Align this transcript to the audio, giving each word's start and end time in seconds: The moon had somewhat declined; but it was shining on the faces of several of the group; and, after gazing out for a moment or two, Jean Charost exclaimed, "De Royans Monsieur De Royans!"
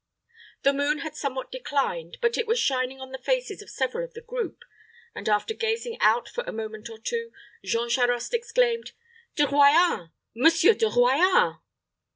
The 0.63 0.73
moon 0.73 1.01
had 1.01 1.15
somewhat 1.15 1.51
declined; 1.51 2.17
but 2.23 2.35
it 2.35 2.47
was 2.47 2.57
shining 2.57 2.99
on 2.99 3.11
the 3.11 3.19
faces 3.21 3.61
of 3.61 3.69
several 3.69 4.03
of 4.03 4.15
the 4.15 4.21
group; 4.21 4.63
and, 5.13 5.29
after 5.29 5.53
gazing 5.53 5.99
out 6.01 6.27
for 6.27 6.43
a 6.47 6.51
moment 6.51 6.89
or 6.89 6.97
two, 6.97 7.31
Jean 7.63 7.87
Charost 7.87 8.33
exclaimed, 8.33 8.93
"De 9.35 9.45
Royans 9.45 10.09
Monsieur 10.35 10.73
De 10.73 10.89
Royans!" 10.89 11.59